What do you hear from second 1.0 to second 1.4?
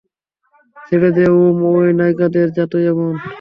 দে